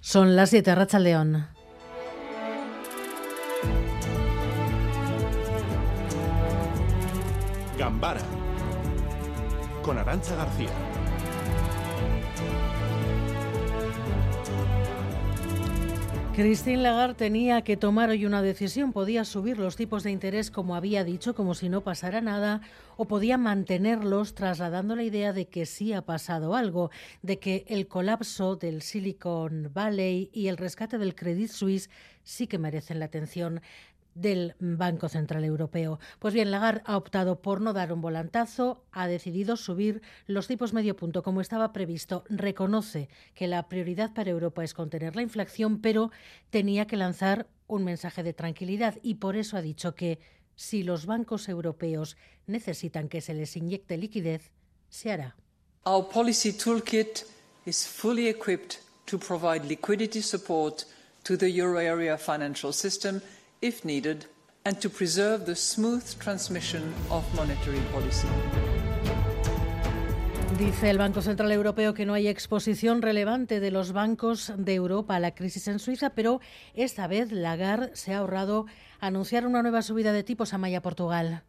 [0.00, 1.46] Son las 7, Racha León.
[7.78, 8.20] Gambara
[9.82, 10.68] con Arancha García.
[16.34, 18.92] Christine Lagarde tenía que tomar hoy una decisión.
[18.92, 22.60] Podía subir los tipos de interés como había dicho, como si no pasara nada,
[22.96, 26.90] o podía mantenerlos trasladando la idea de que sí ha pasado algo,
[27.22, 31.90] de que el colapso del Silicon Valley y el rescate del Credit Suisse
[32.22, 33.60] sí que merecen la atención
[34.14, 35.98] del Banco Central Europeo.
[36.18, 40.72] Pues bien, Lagarde ha optado por no dar un volantazo, ha decidido subir los tipos
[40.72, 42.24] medio punto como estaba previsto.
[42.28, 46.10] Reconoce que la prioridad para Europa es contener la inflación, pero
[46.50, 50.18] tenía que lanzar un mensaje de tranquilidad y por eso ha dicho que
[50.56, 54.50] si los bancos europeos necesitan que se les inyecte liquidez,
[54.88, 55.36] se hará.
[55.84, 57.24] Toolkit
[63.60, 64.26] if needed,
[64.64, 68.28] and to preserve the smooth transmission of monetary policy.
[70.58, 75.16] Dice el Banco Central Europeo que no hay exposición relevante de los bancos de Europa
[75.16, 76.40] a la crisis en Suiza, pero
[76.74, 78.66] esta vez Lagarde se ha ahorrado
[79.00, 81.44] anunciar una nueva subida de tipos a Maya Portugal.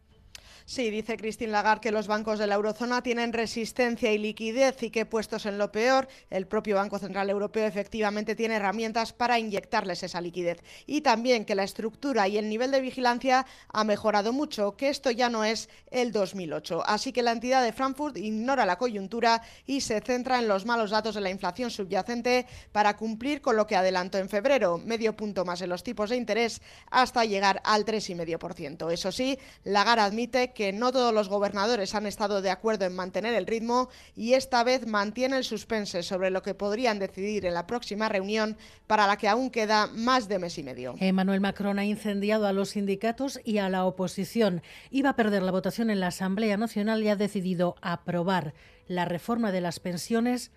[0.64, 4.90] Sí, dice Christine Lagarde que los bancos de la eurozona tienen resistencia y liquidez y
[4.90, 10.02] que puestos en lo peor, el propio Banco Central Europeo efectivamente tiene herramientas para inyectarles
[10.02, 10.62] esa liquidez.
[10.86, 15.10] Y también que la estructura y el nivel de vigilancia ha mejorado mucho, que esto
[15.10, 16.82] ya no es el 2008.
[16.86, 20.90] Así que la entidad de Frankfurt ignora la coyuntura y se centra en los malos
[20.90, 25.44] datos de la inflación subyacente para cumplir con lo que adelantó en febrero, medio punto
[25.44, 28.92] más en los tipos de interés hasta llegar al 3,5%.
[28.92, 33.34] Eso sí, Lagarde admite que no todos los gobernadores han estado de acuerdo en mantener
[33.34, 37.66] el ritmo y esta vez mantiene el suspense sobre lo que podrían decidir en la
[37.66, 40.94] próxima reunión para la que aún queda más de mes y medio.
[40.98, 44.62] Emmanuel Macron ha incendiado a los sindicatos y a la oposición.
[44.90, 48.54] Iba a perder la votación en la Asamblea Nacional y ha decidido aprobar
[48.86, 50.50] la reforma de las pensiones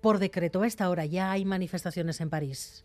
[0.00, 0.62] por decreto.
[0.62, 2.84] A esta hora ya hay manifestaciones en París.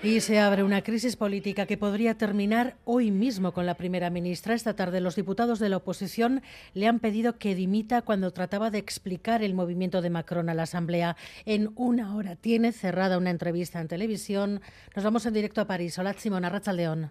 [0.00, 4.54] Y se abre una crisis política que podría terminar hoy mismo con la primera ministra.
[4.54, 6.40] Esta tarde los diputados de la oposición
[6.72, 10.62] le han pedido que dimita cuando trataba de explicar el movimiento de Macron a la
[10.62, 11.16] Asamblea.
[11.46, 14.60] En una hora tiene cerrada una entrevista en televisión.
[14.94, 15.98] Nos vamos en directo a París.
[15.98, 17.10] Hola, Simona León.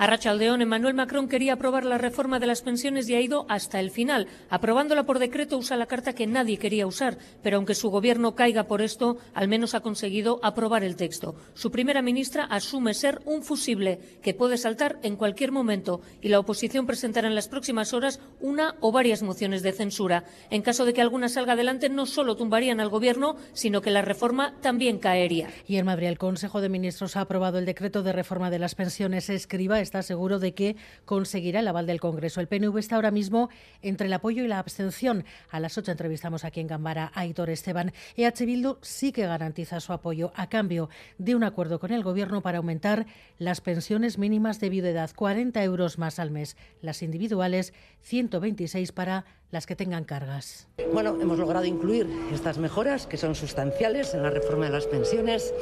[0.00, 3.80] A Rachaldeón, Emmanuel Macron quería aprobar la reforma de las pensiones y ha ido hasta
[3.80, 4.28] el final.
[4.48, 8.64] Aprobándola por decreto usa la carta que nadie quería usar, pero aunque su gobierno caiga
[8.64, 11.34] por esto, al menos ha conseguido aprobar el texto.
[11.52, 16.38] Su primera ministra asume ser un fusible que puede saltar en cualquier momento y la
[16.38, 20.24] oposición presentará en las próximas horas una o varias mociones de censura.
[20.48, 24.00] En caso de que alguna salga adelante, no solo tumbarían al gobierno, sino que la
[24.00, 25.50] reforma también caería.
[25.66, 28.74] Y en Madrid, el Consejo de Ministros ha aprobado el decreto de reforma de las
[28.74, 29.28] pensiones.
[29.28, 32.40] Escriba está seguro de que conseguirá el aval del Congreso.
[32.40, 33.50] El PNV está ahora mismo
[33.82, 35.24] entre el apoyo y la abstención.
[35.50, 37.92] A las 8 entrevistamos aquí en Gambara a Aitor Esteban.
[38.16, 42.40] EH Bildu sí que garantiza su apoyo a cambio de un acuerdo con el Gobierno
[42.40, 43.06] para aumentar
[43.38, 49.66] las pensiones mínimas de viudedad, 40 euros más al mes, las individuales, 126 para las
[49.66, 50.68] que tengan cargas.
[50.92, 55.52] Bueno, hemos logrado incluir estas mejoras que son sustanciales en la reforma de las pensiones.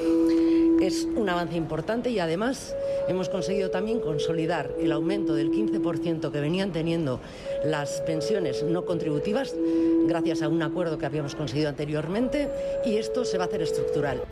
[0.80, 2.76] Es un avance importante y además
[3.08, 7.20] hemos conseguido también consolidar el aumento del 15% que venían teniendo
[7.64, 9.56] las pensiones no contributivas
[10.06, 12.48] gracias a un acuerdo que habíamos conseguido anteriormente
[12.84, 14.22] y esto se va a hacer estructural.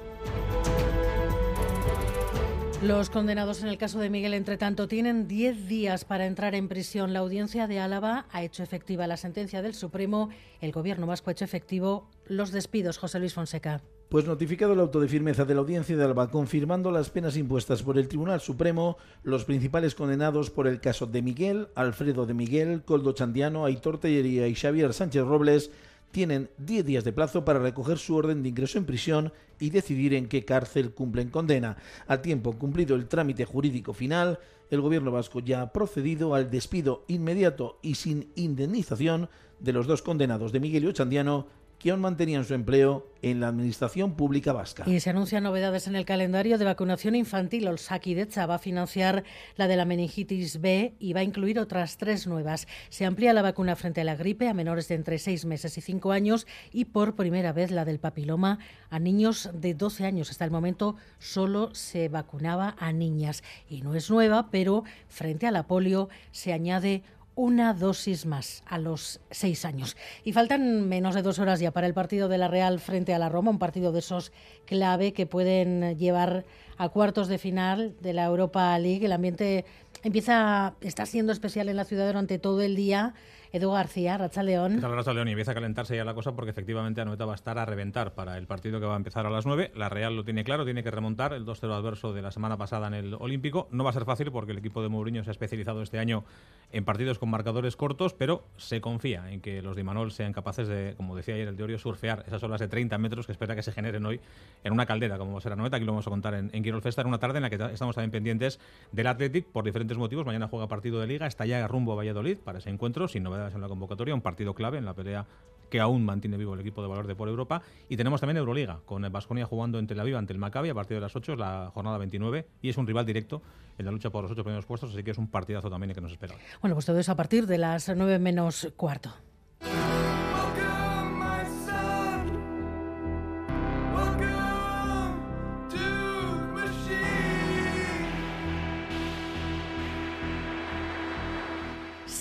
[2.82, 6.68] Los condenados en el caso de Miguel, entre tanto, tienen 10 días para entrar en
[6.68, 7.12] prisión.
[7.12, 10.28] La audiencia de Álava ha hecho efectiva la sentencia del Supremo.
[10.60, 12.98] El gobierno vasco ha hecho efectivo los despidos.
[12.98, 13.80] José Luis Fonseca.
[14.08, 17.82] Pues notificado el auto de firmeza de la audiencia de Alba, confirmando las penas impuestas
[17.82, 22.82] por el Tribunal Supremo, los principales condenados por el caso de Miguel, Alfredo de Miguel,
[22.84, 25.72] Coldo Chandiano, Aitor Tellería y Xavier Sánchez Robles
[26.12, 30.14] tienen 10 días de plazo para recoger su orden de ingreso en prisión y decidir
[30.14, 31.76] en qué cárcel cumplen condena.
[32.06, 34.38] Al tiempo cumplido el trámite jurídico final,
[34.70, 39.28] el gobierno vasco ya ha procedido al despido inmediato y sin indemnización
[39.58, 44.14] de los dos condenados de Miguel y Ochandiano que mantenían su empleo en la Administración
[44.14, 44.84] Pública Vasca.
[44.86, 47.66] Y se anuncian novedades en el calendario de vacunación infantil.
[47.68, 49.24] Olsakidecha va a financiar
[49.56, 52.66] la de la meningitis B y va a incluir otras tres nuevas.
[52.88, 55.80] Se amplía la vacuna frente a la gripe a menores de entre seis meses y
[55.80, 58.58] cinco años y por primera vez la del papiloma
[58.90, 60.30] a niños de 12 años.
[60.30, 65.50] Hasta el momento solo se vacunaba a niñas y no es nueva, pero frente a
[65.50, 67.02] la polio se añade
[67.36, 69.96] una dosis más a los seis años.
[70.24, 73.18] Y faltan menos de dos horas ya para el partido de la Real frente a
[73.18, 74.32] la Roma, un partido de esos
[74.64, 76.44] clave que pueden llevar
[76.78, 79.04] a cuartos de final de la Europa League.
[79.04, 79.66] El ambiente
[80.02, 83.14] empieza, está siendo especial en la ciudad durante todo el día.
[83.56, 84.82] Edu García, Racha León.
[84.82, 87.58] Racha León y empieza a calentarse ya la cosa porque efectivamente Anoeta va a estar
[87.58, 89.72] a reventar para el partido que va a empezar a las 9.
[89.74, 92.86] La Real lo tiene claro, tiene que remontar el 2-0 adverso de la semana pasada
[92.88, 93.66] en el Olímpico.
[93.70, 96.24] No va a ser fácil porque el equipo de Mourinho se ha especializado este año
[96.70, 100.68] en partidos con marcadores cortos, pero se confía en que los de Imanol sean capaces
[100.68, 103.62] de, como decía ayer el teorio, surfear esas olas de 30 metros que espera que
[103.62, 104.20] se generen hoy
[104.64, 105.76] en una caldera, como será Anoeta.
[105.76, 107.56] Aquí lo vamos a contar en, en Quirol Festa, en una tarde en la que
[107.72, 108.60] estamos también pendientes
[108.92, 110.26] del Athletic por diferentes motivos.
[110.26, 113.22] Mañana juega partido de Liga, está ya rumbo a Valladolid para ese encuentro, sin
[113.54, 115.26] en la convocatoria un partido clave en la pelea
[115.70, 117.62] que aún mantiene vivo el equipo de valor de por Europa.
[117.88, 120.96] Y tenemos también Euroliga, con el jugando en Tel Aviv ante el Maccabi a partir
[120.96, 123.42] de las 8, la jornada 29, y es un rival directo
[123.78, 126.00] en la lucha por los ocho primeros puestos, así que es un partidazo también que
[126.00, 126.34] nos espera.
[126.60, 129.12] Bueno, pues todo eso a partir de las 9 menos cuarto.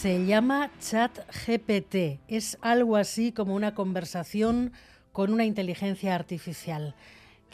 [0.06, 1.18] Se llama Chat
[1.48, 2.20] GPT.
[2.28, 4.72] Es algo así como una conversación
[5.12, 6.94] con una inteligencia artificial.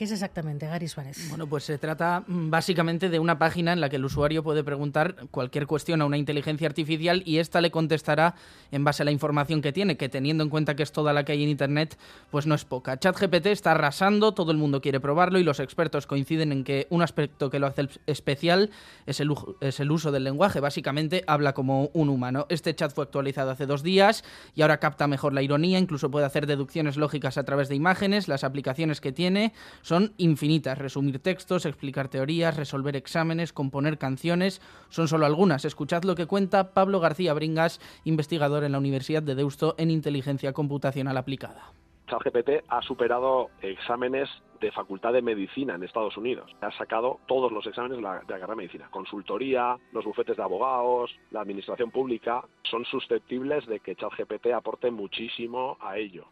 [0.01, 1.29] ¿Qué es exactamente, Gary Suárez?
[1.29, 4.63] Bueno, pues se trata mm, básicamente de una página en la que el usuario puede
[4.63, 8.33] preguntar cualquier cuestión a una inteligencia artificial y ésta le contestará
[8.71, 11.23] en base a la información que tiene, que teniendo en cuenta que es toda la
[11.23, 11.99] que hay en Internet,
[12.31, 12.97] pues no es poca.
[12.97, 17.03] ChatGPT está arrasando, todo el mundo quiere probarlo y los expertos coinciden en que un
[17.03, 18.71] aspecto que lo hace especial
[19.05, 20.59] es el, es el uso del lenguaje.
[20.61, 22.47] Básicamente habla como un humano.
[22.49, 24.23] Este chat fue actualizado hace dos días
[24.55, 28.27] y ahora capta mejor la ironía, incluso puede hacer deducciones lógicas a través de imágenes,
[28.27, 29.53] las aplicaciones que tiene
[29.91, 30.77] son infinitas.
[30.77, 35.65] Resumir textos, explicar teorías, resolver exámenes, componer canciones, son solo algunas.
[35.65, 40.53] Escuchad lo que cuenta Pablo García Bringas, investigador en la Universidad de Deusto en inteligencia
[40.53, 41.73] computacional aplicada.
[42.07, 44.29] ChatGPT ha superado exámenes
[44.61, 46.49] de Facultad de Medicina en Estados Unidos.
[46.61, 48.87] Ha sacado todos los exámenes de la, de carrera de medicina.
[48.91, 55.77] Consultoría, los bufetes de abogados, la administración pública, son susceptibles de que ChatGPT aporte muchísimo
[55.81, 56.27] a ello.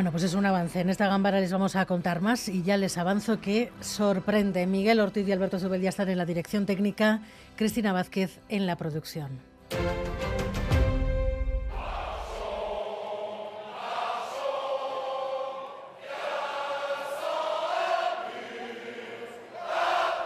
[0.00, 0.80] Bueno, pues es un avance.
[0.80, 4.66] En esta gámbara les vamos a contar más y ya les avanzo que sorprende.
[4.66, 7.20] Miguel Ortiz y Alberto Subel ya están en la dirección técnica,
[7.54, 9.28] Cristina Vázquez en la producción.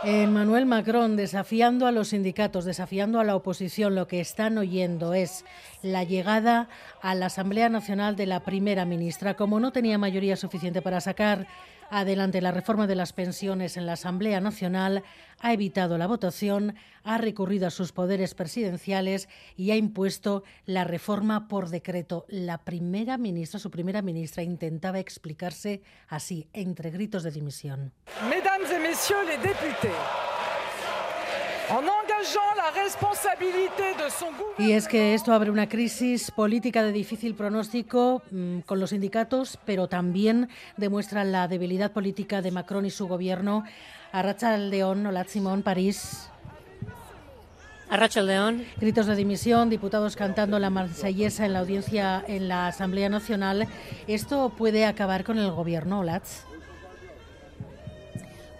[0.06, 3.94] Emmanuel Macron desafiando a los sindicatos, desafiando a la oposición.
[3.94, 5.46] Lo que están oyendo es
[5.82, 6.68] la llegada
[7.00, 9.34] a la Asamblea Nacional de la primera ministra.
[9.34, 11.46] Como no tenía mayoría suficiente para sacar
[11.90, 15.02] adelante la reforma de las pensiones en la Asamblea Nacional,
[15.40, 21.48] ha evitado la votación, ha recurrido a sus poderes presidenciales y ha impuesto la reforma
[21.48, 22.24] por decreto.
[22.28, 27.92] La primera ministra, su primera ministra, intentaba explicarse así, entre gritos de dimisión.
[28.28, 29.92] Mesdames et messieurs les députés,
[34.58, 39.58] y es que esto abre una crisis política de difícil pronóstico mmm, con los sindicatos,
[39.64, 43.64] pero también demuestra la debilidad política de Macron y su gobierno.
[44.12, 46.28] Arracha León, hola Simón, París.
[47.90, 48.64] Arracha León.
[48.80, 53.68] Gritos de dimisión, diputados cantando la marsellesa en la audiencia en la Asamblea Nacional.
[54.06, 56.44] ¿Esto puede acabar con el gobierno, Olatz?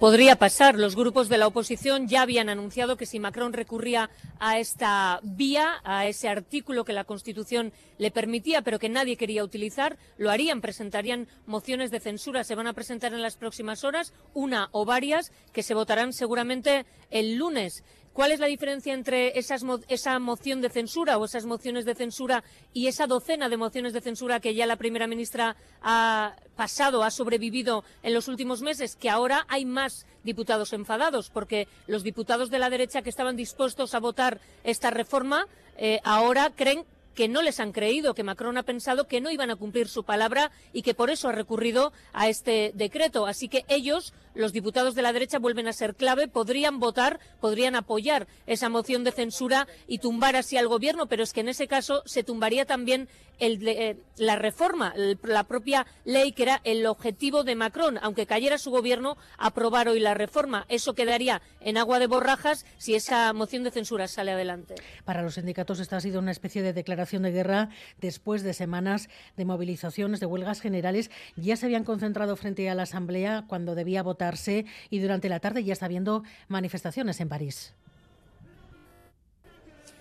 [0.04, 0.74] Podría pasar.
[0.74, 5.80] Los grupos de la oposición ya habían anunciado que si Macron recurría a esta vía,
[5.82, 10.60] a ese artículo que la Constitución le permitía, pero que nadie quería utilizar, lo harían,
[10.60, 12.44] presentarían mociones de censura.
[12.44, 16.84] Se van a presentar en las próximas horas, una o varias, que se votarán seguramente
[17.10, 17.82] el lunes.
[18.14, 22.44] ¿Cuál es la diferencia entre esas, esa moción de censura o esas mociones de censura
[22.72, 27.10] y esa docena de mociones de censura que ya la primera ministra ha pasado, ha
[27.10, 28.94] sobrevivido en los últimos meses?
[28.94, 33.96] Que ahora hay más diputados enfadados, porque los diputados de la derecha que estaban dispuestos
[33.96, 38.62] a votar esta reforma eh, ahora creen que no les han creído, que Macron ha
[38.62, 42.28] pensado que no iban a cumplir su palabra y que por eso ha recurrido a
[42.28, 43.26] este decreto.
[43.26, 47.76] Así que ellos, los diputados de la derecha, vuelven a ser clave, podrían votar, podrían
[47.76, 51.68] apoyar esa moción de censura y tumbar así al gobierno, pero es que en ese
[51.68, 53.08] caso se tumbaría también
[53.40, 58.70] eh, la reforma, la propia ley que era el objetivo de Macron, aunque cayera su
[58.70, 60.66] gobierno, aprobar hoy la reforma.
[60.68, 64.76] Eso quedaría en agua de borrajas si esa moción de censura sale adelante.
[65.04, 67.68] Para los sindicatos esta ha sido una especie de declaración de guerra
[68.00, 71.10] después de semanas de movilizaciones, de huelgas generales.
[71.36, 75.64] Ya se habían concentrado frente a la Asamblea cuando debía votarse y durante la tarde
[75.64, 77.74] ya está habiendo manifestaciones en París.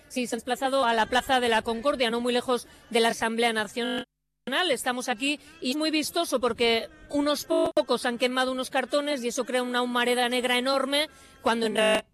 [0.08, 3.08] Sí, se han desplazado a la Plaza de la Concordia, no muy lejos de la
[3.08, 4.04] Asamblea Nacional.
[4.70, 9.44] Estamos aquí y es muy vistoso porque unos pocos han quemado unos cartones y eso
[9.44, 11.08] crea una humareda negra enorme
[11.42, 12.04] cuando en realidad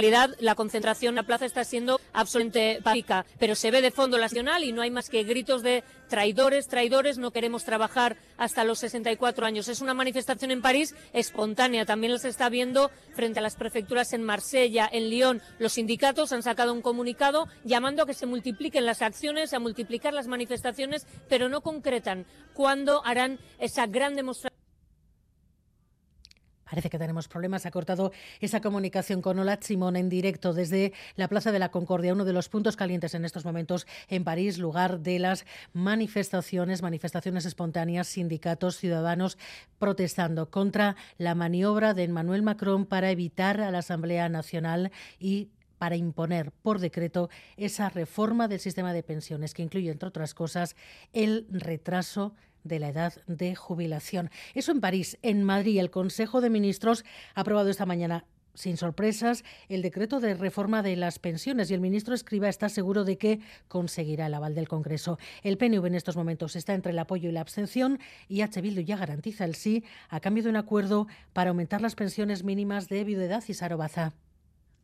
[0.00, 4.16] realidad la concentración en la plaza está siendo absolutamente pacífica, pero se ve de fondo
[4.16, 8.62] la nacional y no hay más que gritos de traidores, traidores, no queremos trabajar hasta
[8.62, 9.66] los 64 años.
[9.66, 14.22] Es una manifestación en París espontánea, también se está viendo frente a las prefecturas en
[14.22, 15.42] Marsella, en Lyon.
[15.58, 20.14] Los sindicatos han sacado un comunicado llamando a que se multipliquen las acciones, a multiplicar
[20.14, 22.24] las manifestaciones, pero no concretan
[22.54, 24.47] cuándo harán esa gran demostración
[26.68, 27.64] Parece que tenemos problemas.
[27.66, 32.12] Ha cortado esa comunicación con Olat Simón en directo desde la Plaza de la Concordia,
[32.12, 37.46] uno de los puntos calientes en estos momentos en París, lugar de las manifestaciones, manifestaciones
[37.46, 39.38] espontáneas, sindicatos, ciudadanos
[39.78, 45.48] protestando contra la maniobra de Emmanuel Macron para evitar a la Asamblea Nacional y
[45.78, 50.76] para imponer por decreto esa reforma del sistema de pensiones que incluye, entre otras cosas,
[51.12, 52.34] el retraso
[52.64, 54.30] de la edad de jubilación.
[54.54, 55.18] Eso en París.
[55.22, 58.24] En Madrid, el Consejo de Ministros ha aprobado esta mañana
[58.58, 63.04] sin sorpresas, el decreto de reforma de las pensiones y el ministro Escriba está seguro
[63.04, 65.18] de que conseguirá el aval del Congreso.
[65.44, 68.60] El PNV en estos momentos está entre el apoyo y la abstención y H.
[68.60, 72.88] Bildu ya garantiza el sí a cambio de un acuerdo para aumentar las pensiones mínimas
[72.88, 74.12] de viudedad y sarobaza.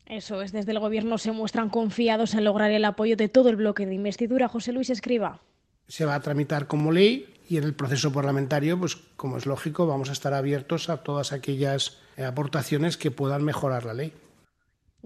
[0.07, 3.57] Eso es, desde el Gobierno se muestran confiados en lograr el apoyo de todo el
[3.57, 4.49] bloque de investidura.
[4.49, 5.41] José Luis Escriba.
[5.89, 9.87] Se va a tramitar como ley y en el proceso parlamentario, pues como es lógico,
[9.87, 14.13] vamos a estar abiertos a todas aquellas eh, aportaciones que puedan mejorar la ley.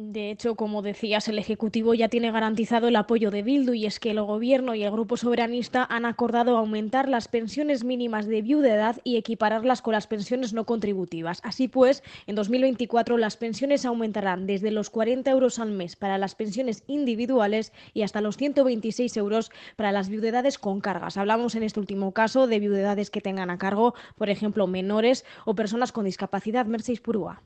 [0.00, 3.98] De hecho, como decías, el Ejecutivo ya tiene garantizado el apoyo de Bildu y es
[3.98, 9.00] que el Gobierno y el Grupo Soberanista han acordado aumentar las pensiones mínimas de viudedad
[9.02, 11.40] y equipararlas con las pensiones no contributivas.
[11.42, 16.36] Así pues, en 2024 las pensiones aumentarán desde los 40 euros al mes para las
[16.36, 21.16] pensiones individuales y hasta los 126 euros para las viudedades con cargas.
[21.16, 25.56] Hablamos en este último caso de viudedades que tengan a cargo, por ejemplo, menores o
[25.56, 26.66] personas con discapacidad.
[26.66, 27.42] Mercedes Purúa.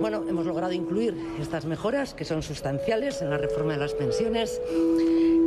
[0.00, 4.60] Bueno, hemos logrado incluir estas mejoras que son sustanciales en la reforma de las pensiones.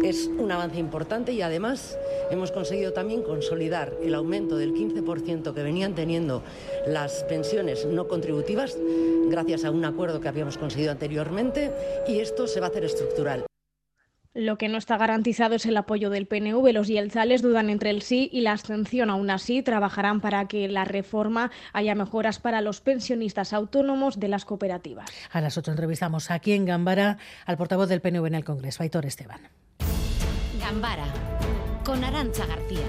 [0.04, 1.98] Es un avance importante y además
[2.32, 6.42] hemos conseguido también consolidar el aumento del 15% que venían teniendo
[6.88, 8.78] las pensiones no contributivas
[9.30, 11.72] gracias a un acuerdo que habíamos conseguido anteriormente
[12.08, 13.49] y esto se va a hacer estructural.
[14.40, 16.72] Lo que no está garantizado es el apoyo del PNV.
[16.72, 19.10] Los yelzales dudan entre el sí y la abstención.
[19.10, 24.46] Aún así, trabajarán para que la reforma haya mejoras para los pensionistas autónomos de las
[24.46, 25.10] cooperativas.
[25.34, 29.06] A las ocho entrevistamos aquí en Gambara al portavoz del PNV en el Congreso, Aitor
[29.06, 29.42] Esteban.
[30.58, 31.08] Gambara,
[31.84, 32.88] con Arancha García.